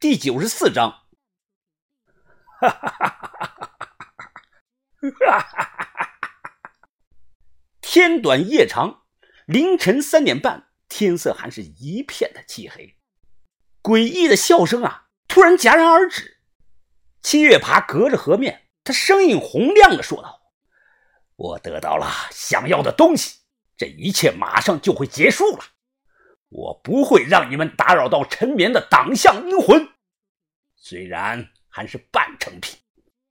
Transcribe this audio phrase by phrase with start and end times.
[0.00, 1.04] 第九十四章。
[2.60, 3.16] 哈哈哈
[5.10, 6.10] 哈哈哈！
[7.80, 9.04] 天短夜长，
[9.46, 12.96] 凌晨三点半，天色还是一片的漆黑。
[13.82, 16.40] 诡异的笑声啊，突然戛然而止。
[17.22, 20.42] 七月爬隔着河面，他声音洪亮的说道
[21.36, 23.40] ：“我得到了想要的东西，
[23.76, 25.64] 这一切马上就会结束了。
[26.54, 29.88] 我不会让你们打扰到沉眠的党项阴魂。
[30.76, 32.78] 虽然……”还是半成品，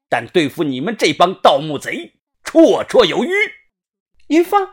[0.09, 3.29] 但对付你们这帮盗墓贼绰绰有余。
[4.27, 4.67] 云芳，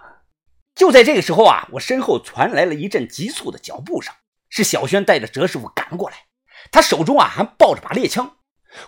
[0.75, 4.13] 就在这个时候啊，我身后传来了一阵急促的脚步声，
[4.49, 6.17] 是小轩带着哲师傅赶了过来，
[6.73, 8.39] 他手中啊还抱着把猎枪。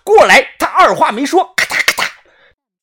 [0.02, 2.08] 过来，他二话没说，咔嗒咔嗒，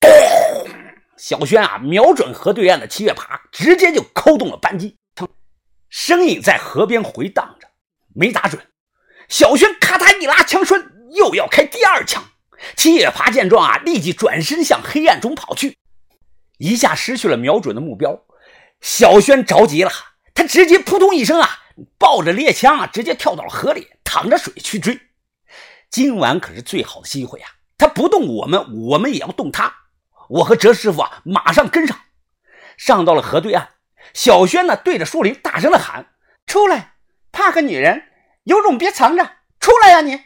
[0.00, 0.70] 咚！
[1.18, 4.96] 小轩啊瞄准河对岸的七月爬，直接就扣动了扳机，
[5.90, 7.68] 声音在河边回荡着，
[8.14, 8.66] 没打准。
[9.28, 10.92] 小轩咔嗒一拉枪栓。
[11.12, 12.22] 又要开第二枪，
[12.76, 15.76] 七月爬见状啊，立即转身向黑暗中跑去，
[16.58, 18.22] 一下失去了瞄准的目标。
[18.80, 19.90] 小轩着急了，
[20.34, 21.48] 他直接扑通一声啊，
[21.98, 25.00] 抱着猎枪啊，直接跳到了河里，淌着水去追。
[25.90, 27.50] 今晚可是最好的机会啊！
[27.76, 29.74] 他不动我们，我们也要动他。
[30.28, 31.98] 我和哲师傅啊，马上跟上，
[32.76, 33.68] 上到了河对岸。
[34.14, 36.06] 小轩呢，对着树林大声的喊
[36.46, 36.94] ：“出来，
[37.32, 38.04] 怕个女人？
[38.44, 39.24] 有种别藏着，
[39.60, 40.20] 出来呀你！”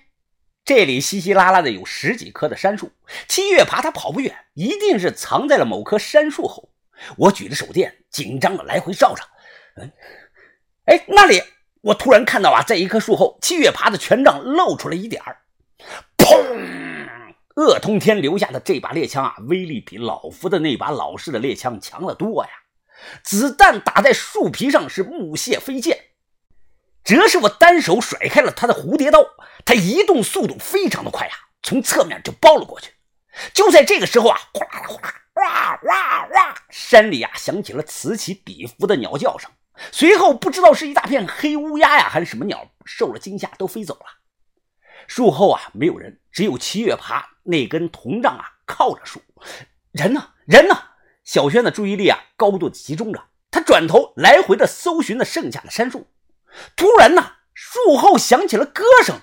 [0.64, 2.92] 这里稀稀拉拉的有十几棵的杉树，
[3.28, 6.70] 七月爬他跑不远，一定是藏在了某棵杉树后。
[7.18, 9.22] 我举着手电，紧张的来回照着。
[9.76, 9.92] 嗯，
[10.86, 11.42] 哎，那里，
[11.82, 15.42] 我突然看到啊，在一棵树后，七月爬的权杖露出了一点儿。
[16.16, 16.64] 砰！
[17.56, 22.50] 鄂通天留下的这把猎枪啊，威力比老夫的那把老式的猎枪强得多呀！
[23.22, 25.98] 子弹打在树皮上是木屑飞溅。
[27.04, 29.22] 哲师傅单手甩开了他的蝴蝶刀，
[29.64, 32.92] 他移动速度非常的快呀，从侧面就包了过去。
[33.52, 39.50] 就在这个时候啊，哗啦哗啦，哇哇哇，山里啊响起了此起彼伏的鸟叫声。
[39.90, 44.06] 随后不知道是一大片黑乌鸦呀，还是什么鸟，受了惊吓都飞走了。
[45.06, 49.20] 树后啊没有人，只有七月爬那根铜杖啊靠着树。
[49.90, 50.30] 人呢？
[50.46, 50.74] 人呢？
[51.24, 56.06] 小轩的注意力啊高度集中着，他转头来回的搜寻着剩下的杉树。
[56.76, 59.18] 突然呢，树后响起了歌声。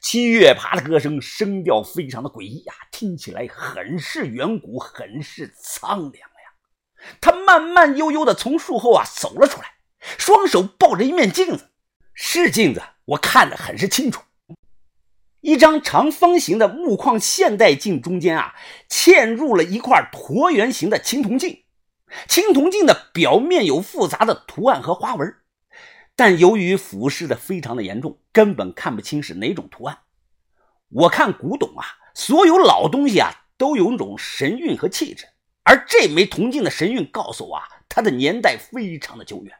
[0.00, 7.12] 七月爬的歌声声调非常的诡异呀，听起来很是远古，很是苍凉呀。
[7.20, 9.74] 他慢慢悠悠的从树后啊走了出来，
[10.16, 11.72] 双手抱着一面镜子，
[12.14, 14.22] 是镜子，我看得很是清楚。
[15.40, 18.54] 一张长方形的木框现代镜中间啊，
[18.88, 21.62] 嵌入了一块椭圆形的青铜镜。
[22.26, 25.36] 青铜镜的表面有复杂的图案和花纹，
[26.16, 30.00] 但由于腐蚀的非常的严重，根本看不清是哪种图案。
[30.90, 35.26] 我看古董啊，所有老东西啊都有种神韵和气质，
[35.62, 39.54] 而这枚铜镜的神韵告诉我啊，它的年代非常的久远。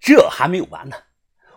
[0.00, 0.96] 这还没有完呢，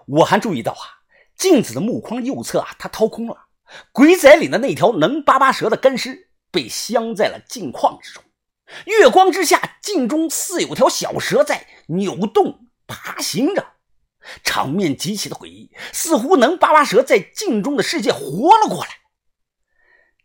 [0.05, 0.98] 我还注意到啊。
[1.39, 3.45] 镜子的木框右侧啊，它掏空了，
[3.93, 8.21] 鬼仔里的那条能巴巴蛇的干尸被镶在了镜框之中。
[8.85, 13.65] 月光之下，镜中似有条小蛇在扭动爬行着，
[14.43, 18.89] 场面极其的诡异，似乎能巴巴蛇在镜中的世界活了过来。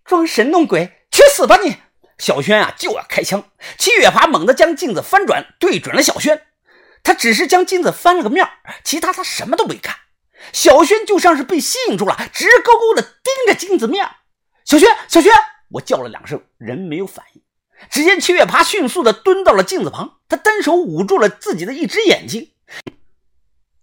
[0.04, 1.76] 装神弄鬼，去死吧你！
[2.18, 6.46] 小轩啊就要开枪，七月爬猛地将镜子翻转，对准了小轩。
[7.04, 8.46] 他只是将镜子翻了个面
[8.82, 9.96] 其他他什么都没看。
[10.52, 14.08] 小轩就像是被吸引住了，直勾勾的盯着镜子面。
[14.64, 15.32] 小轩，小轩，
[15.70, 17.42] 我叫了两声，人没有反应。
[17.90, 22.52] 只见七月爬迅速的蹲到了镜子旁，他单手捂住了自己的一只眼睛。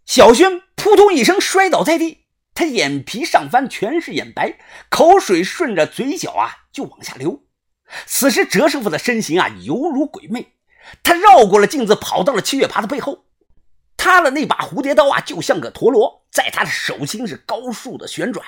[0.06, 4.58] 小轩扑通一声摔倒在地，他眼皮上翻全是眼白，
[4.90, 7.44] 口水顺着嘴角啊就往下流。
[8.06, 10.54] 此时哲师傅的身形啊犹如鬼魅，
[11.04, 13.26] 他绕过了镜子，跑到了七月爬的背后。
[14.04, 18.44] 他的那把蝴蝶刀啊，就像个陀螺，在他的手心是高速的旋转，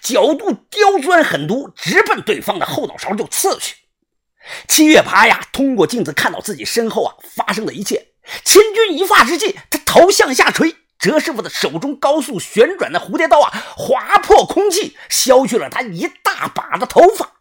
[0.00, 3.76] 角度刁钻狠毒，直奔对方的后脑勺就刺去。
[4.66, 17.32] 七月爬呀，通过镜子看到自己身后啊发生的一切，千钧一发之际，他头向下垂，哲师傅的手中高速旋转的蝴蝶刀啊，划破空气，削去了他一大把的头发。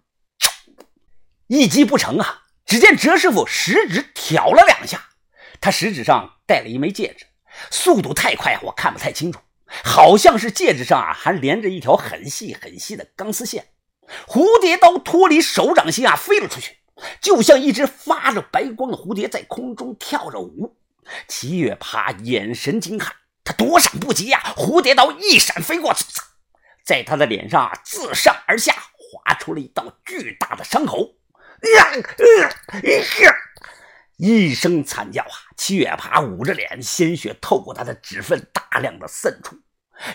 [1.48, 2.42] 一击不成啊！
[2.66, 5.06] 只见哲师傅食指挑了两下，
[5.62, 7.28] 他食指上戴了一枚戒指。
[7.72, 9.40] 速度太快，我看不太清楚，
[9.84, 13.68] 好像是戒指上啊还连着一条很细很细的钢丝线。
[14.28, 16.78] 蝴蝶刀脱离手掌心啊飞了出去，
[17.20, 20.78] 就像一只发着白光的蝴蝶在空中跳着舞。
[21.28, 23.12] 七月爬眼神惊骇，
[23.44, 25.96] 他躲闪不及呀，蝴蝶刀一闪飞过，
[26.86, 31.16] 在他的脸上啊自上而下划出了一道巨大的伤口。
[31.76, 32.82] 呀呃
[33.24, 33.36] 呀！
[34.18, 35.36] 一声惨叫啊！
[35.58, 39.58] 七月爬捂着脸，鲜血透过他的指缝大量的渗出。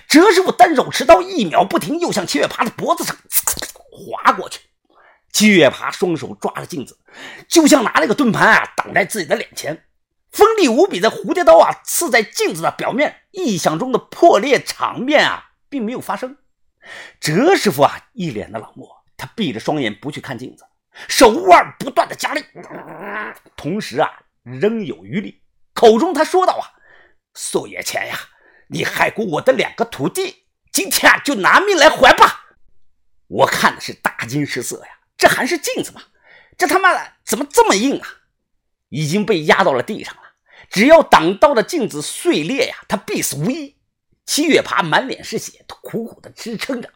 [0.09, 3.17] 哲师傅单手持刀，一秒不停，又向七月爬的脖子上
[3.91, 4.61] 划过去。
[5.33, 6.99] 七月爬双手抓着镜子，
[7.49, 9.85] 就像拿了个盾牌啊挡在自己的脸前。
[10.31, 16.37] 锋利无比的蝴蝶刀啊刺在镜子的表面，意想中的破裂场面啊并没有发生。
[17.21, 20.65] 哲师傅啊一脸的冷漠，他闭着双眼不去看镜子。
[21.09, 22.45] 手腕不断的加力，
[23.57, 24.09] 同时啊，
[24.43, 25.43] 仍有余力。
[25.73, 26.65] 口中他说道：“啊，
[27.35, 28.19] 苏月前呀，
[28.69, 32.57] 你害过我的两个徒弟，今天啊，就拿命来还吧！”
[33.29, 36.03] 我看的是大惊失色呀，这还是镜子吗？
[36.59, 38.09] 这他妈的怎么这么硬啊？
[38.89, 40.23] 已经被压到了地上了，
[40.69, 43.77] 只要挡刀的镜子碎裂呀，他必死无疑。
[44.27, 46.91] 七月爬满脸是血，他苦苦的支撑着。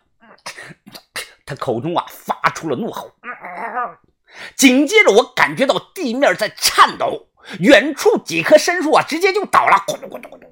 [1.46, 3.14] 他口中啊发出了怒吼，
[4.56, 7.28] 紧接着我感觉到地面在颤抖，
[7.60, 10.50] 远处几棵杉树啊直接就倒了，咕咚咕咚咕咚，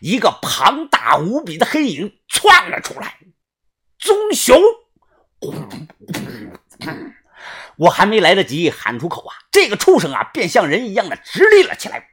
[0.00, 3.18] 一个庞大无比的黑影窜了出来，
[3.98, 4.60] 棕熊！
[7.78, 12.08] 我还没来得及喊出口啊，这个畜生啊便像人一样的直立了起来，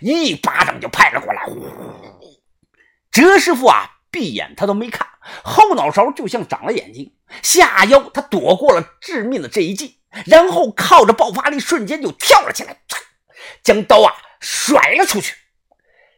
[0.00, 1.48] 一巴掌就拍了过来。
[3.10, 5.08] 哲师傅啊闭眼他都没看。
[5.42, 7.15] 后脑勺就像长了眼睛，
[7.46, 12.80] 下腰他躲过了致命的这一击，然后靠着爆发力，瞬间就跳了起来，
[13.62, 15.36] 将刀啊甩了出去。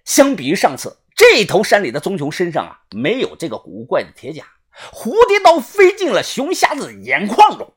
[0.07, 4.47] 相比于上次，这头山里的棕熊身上啊没有这个古怪的铁甲，
[4.91, 7.75] 蝴蝶刀飞进了熊瞎子的眼眶中，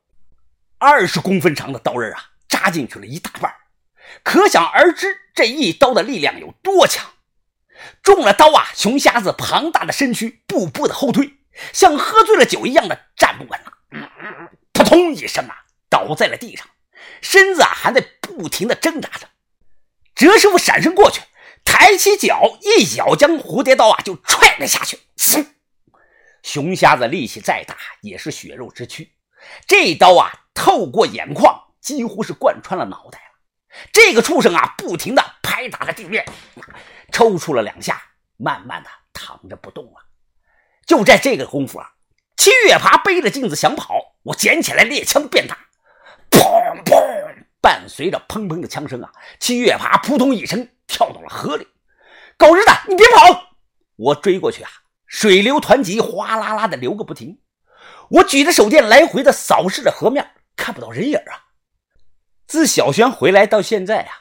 [0.77, 3.53] 二十公分长的刀刃啊扎进去了一大半，
[4.23, 7.11] 可想而知这一刀的力量有多强。
[8.01, 8.67] 中了刀啊！
[8.75, 11.33] 熊瞎子庞大的身躯步步的后退，
[11.73, 13.73] 像喝醉了酒一样的站不稳了。
[14.73, 16.67] 扑通一声啊，倒在了地上，
[17.21, 19.29] 身子啊还在不停的挣扎着。
[20.15, 21.21] 哲师傅闪身过去，
[21.63, 24.99] 抬起脚一脚将蝴蝶刀啊就踹了下去。
[26.43, 29.11] 熊瞎子力气再大也是血肉之躯，
[29.67, 33.25] 这刀啊透过眼眶，几乎是贯穿了脑袋了。
[33.93, 36.25] 这个畜生啊不停的拍打着地面。
[37.11, 38.01] 抽搐了两下，
[38.37, 40.10] 慢慢的躺着不动了。
[40.85, 41.91] 就在这个功夫啊，
[42.37, 45.57] 七月爬背着镜子想跑，我捡起来猎枪便打，
[46.29, 46.95] 砰砰，
[47.61, 51.67] 伴随着砰砰的枪声啊，七月爬扑通一声跳到了河里。
[52.37, 53.49] 狗日的，你别跑！
[53.95, 54.69] 我追过去啊，
[55.05, 57.37] 水流湍急，哗啦啦的流个不停。
[58.09, 61.53] 我举着手电来回的扫视着河面，看不到人影啊。
[62.47, 64.11] 自小轩回来到现在啊，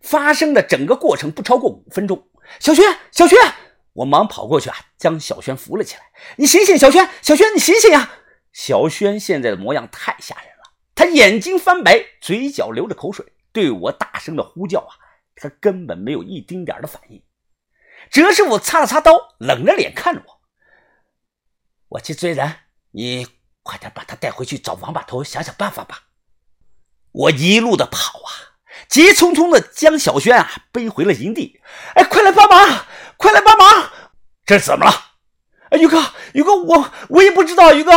[0.00, 2.28] 发生的整个过程不超过五分钟。
[2.60, 3.36] 小轩，小轩，
[3.94, 6.02] 我忙跑过去啊，将小轩扶了起来。
[6.36, 8.10] 你醒醒，小轩，小轩，你醒醒呀！
[8.52, 14.94] 小轩现在的模样太吓人了，他眼睛翻白，嘴角流着口水，对我大声的呼叫啊，
[15.36, 17.22] 他根本没有一丁点的反应。
[18.10, 20.40] 哲师傅擦了擦刀，冷着脸看着我
[21.90, 22.56] ：“我去追人，
[22.90, 23.26] 你
[23.62, 26.04] 快点把他带回去找王把头，想想办法吧。”
[27.12, 28.30] 我一路的跑啊。
[28.88, 31.60] 急匆匆的将小轩啊背回了营地。
[31.94, 32.86] 哎，快来帮忙！
[33.16, 33.90] 快来帮忙！
[34.44, 34.92] 这是怎么了？
[35.70, 36.02] 哎，宇哥，
[36.34, 37.72] 宇哥，我我也不知道。
[37.72, 37.92] 宇哥，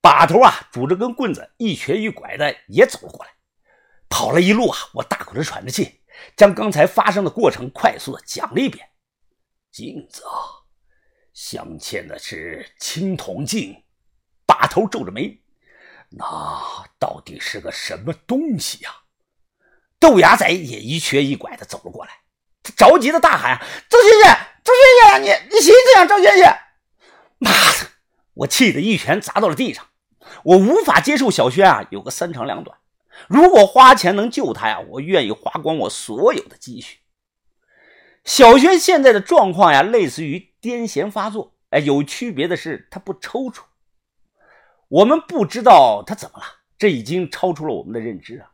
[0.00, 3.30] 把头啊拄着根棍子，一瘸一拐的也走了过来。
[4.08, 6.00] 跑了一路啊，我大口的喘着气，
[6.36, 8.88] 将刚才发生的过程快速的讲了一遍。
[9.70, 10.64] 镜子啊，
[11.34, 13.84] 镶嵌的是青铜镜。
[14.46, 15.42] 把头皱着眉，
[16.08, 16.24] 那
[16.98, 18.90] 到底是个什么东西呀？
[20.00, 22.12] 豆芽仔也一瘸一拐的走了过来，
[22.76, 23.58] 着急的大喊
[23.88, 26.44] ：“周学姐，周学姐，你你醒醒啊，周学姐！”
[27.38, 27.88] 妈的，
[28.34, 29.86] 我气得一拳砸到了地上。
[30.44, 32.78] 我无法接受小轩啊有个三长两短。
[33.26, 36.98] 如果花钱能救他呀，我愿意花光我所有的积蓄。
[38.24, 41.54] 小轩现在的状况呀，类似于癫痫发作。
[41.70, 43.62] 哎，有区别的是，他不抽搐。
[44.88, 46.44] 我们不知道他怎么了，
[46.78, 48.50] 这已经超出了我们的认知啊。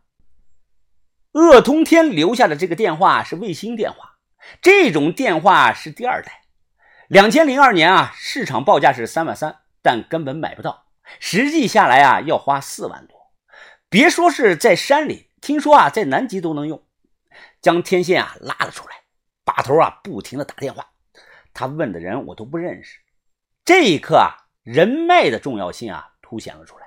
[1.35, 4.19] 鄂通天留下的这个电话是卫星电话，
[4.63, 6.43] 这种电话是第二代。
[7.09, 10.87] 两千零二年啊，市场报价是三万三，但根本买不到，
[11.19, 13.17] 实际下来啊要花四万多。
[13.89, 16.85] 别说是在山里，听说啊在南极都能用。
[17.61, 18.95] 将天线啊拉了出来，
[19.45, 20.87] 把头啊不停的打电话，
[21.53, 23.01] 他问的人我都不认识。
[23.65, 26.85] 这一刻啊，人脉的重要性啊凸显了出来。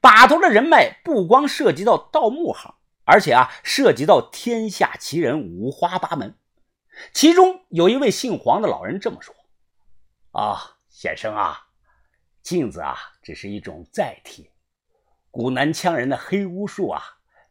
[0.00, 2.74] 把头的人脉不光涉及到盗墓行，
[3.10, 6.36] 而且啊，涉及到天下奇人五花八门。
[7.14, 9.34] 其中有一位姓黄的老人这么说
[10.38, 11.58] ：“啊，先生啊，
[12.42, 14.50] 镜子啊，只是一种载体。
[15.30, 17.02] 古南羌人的黑巫术啊，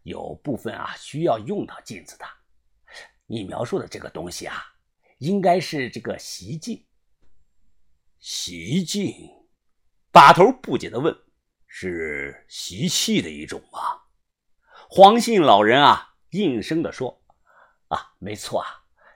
[0.04, 2.26] 有部分啊需要用到镜子的。
[3.26, 4.64] 你描述的这个东西啊，
[5.18, 6.86] 应该是这个习镜。
[8.20, 9.12] 习镜？”
[10.14, 11.16] 把头不解地问。
[11.66, 13.80] 是习气的一种吗？
[14.90, 17.22] 黄姓老人啊，应声地说
[17.90, 18.68] ：“啊，没错啊，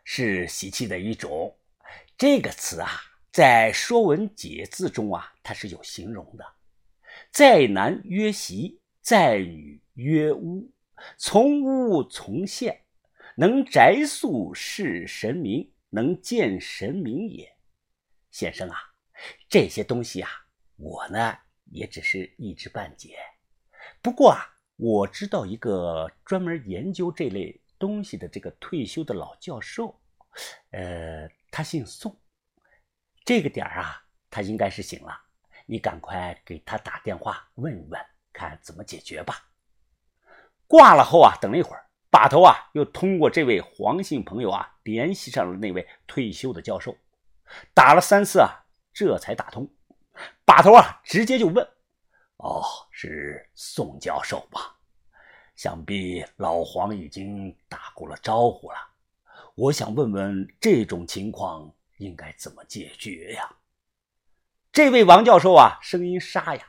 [0.03, 1.57] 是习气的一种。
[2.17, 2.89] 这个词啊，
[3.31, 6.45] 在《说文解字》中啊，它是有形容的。
[7.31, 10.69] 在男曰习，在女曰巫，
[11.17, 12.83] 从巫从现，
[13.37, 17.57] 能宅宿事神明，能见神明也。
[18.29, 18.77] 先生啊，
[19.47, 20.29] 这些东西啊，
[20.75, 21.37] 我呢。”
[21.73, 23.15] 也只是一知半解，
[24.01, 29.95] 不过啊，我知道一个专门研究这类东西的这个退休的老教授，
[30.71, 32.19] 呃，他姓宋，
[33.23, 35.15] 这个点儿啊，他应该是醒了，
[35.67, 39.51] 你赶快给他打电话问一问，看怎么解决吧。
[40.65, 46.97] 挂了后啊，等了一会儿，把头啊又通过这位黄姓朋友啊联系上了那位退休的教授，
[47.75, 49.69] 打了三次啊，这才打通。
[50.43, 51.67] 把头啊，直接就问
[52.41, 54.75] ：“哦，是宋教授吧？
[55.55, 58.77] 想必老黄已经打过了招呼了。
[59.53, 63.47] 我想问问，这种情况应该怎么解决呀？”
[64.73, 66.63] 这位王教授啊，声音沙哑，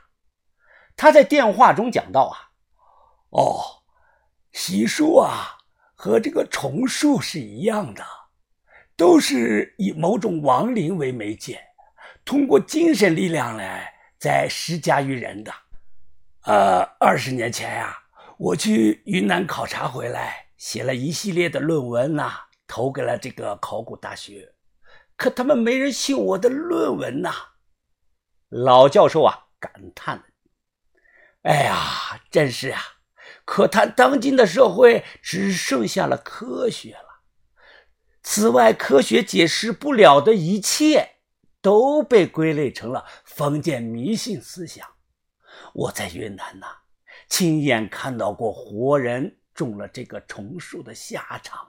[0.95, 2.37] 他在电话中讲到：“啊，
[3.29, 3.81] 哦，
[4.51, 5.57] 习术啊，
[5.95, 8.05] 和这个重术是一样的，
[8.95, 11.59] 都是以某种亡灵为媒介。”
[12.23, 15.51] 通过精神力量来再施加于人的。
[16.43, 17.97] 呃，二十年前呀，
[18.37, 22.33] 我去云南考察回来，写了一系列的论文呐，
[22.67, 24.53] 投给了这个考古大学，
[25.15, 27.33] 可他们没人信我的论文呐。
[28.49, 30.25] 老教授啊，感叹
[31.43, 32.81] ：“哎呀，真是啊！
[33.45, 37.21] 可叹当今的社会只剩下了科学了，
[38.21, 41.11] 此外，科学解释不了的一切。”
[41.63, 44.85] 都被归类成了封建迷信思想。
[45.73, 46.67] 我在云南呐，
[47.27, 51.67] 亲眼看到过活人中了这个虫术的下场，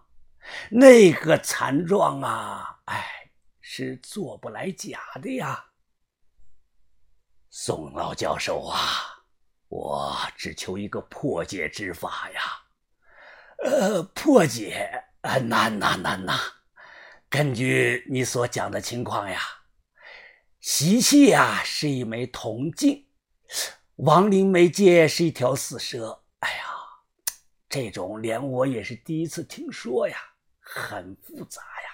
[0.71, 3.31] 那个惨状啊，哎，
[3.61, 5.65] 是做不来假的呀。
[7.51, 8.79] 宋老教授啊，
[9.69, 12.41] 我只求一个破解之法呀。
[13.65, 16.39] 呃，破解，难呐难呐。
[17.31, 19.41] 根据你所讲的情况呀。
[20.61, 23.07] 习气呀，是一枚铜镜；
[23.97, 26.21] 亡灵媒介是一条死蛇。
[26.41, 26.65] 哎呀，
[27.69, 30.17] 这种连我也是第一次听说呀，
[30.61, 31.91] 很复杂呀。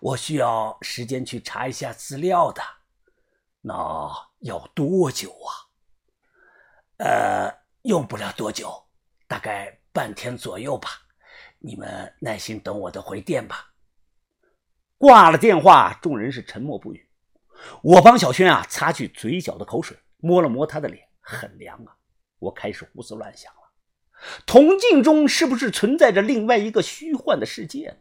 [0.00, 2.62] 我需要时间去查一下资料的。
[3.60, 5.52] 那要多久啊？
[6.98, 7.52] 呃，
[7.82, 8.72] 用不了多久，
[9.28, 10.88] 大概半天左右吧。
[11.58, 13.74] 你们耐心等我的回电吧。
[14.96, 17.06] 挂了电话，众人是沉默不语。
[17.82, 21.96] 我帮小轩啊擦去嘴角的口水，摸了摸他的脸，很凉啊。
[22.38, 23.60] 我开始胡思乱想了，
[24.46, 27.96] 铜镜中是不是存在着另外一个虚幻的世界呢？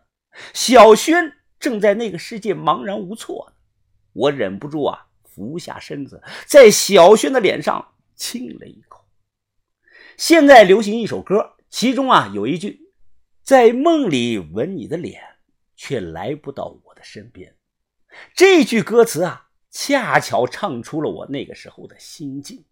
[0.54, 3.56] 小轩正在那个世界茫然无措呢。
[4.14, 9.06] 我忍不住啊，俯下身子，在小轩的脸上亲了一口。
[10.18, 12.92] 现在流行一首歌，其中啊有一句
[13.42, 15.22] ：“在梦里吻你的脸，
[15.76, 17.56] 却来不到我的身边。”
[18.36, 22.64] 这句歌词啊，恰巧唱出了我那个时候的心境。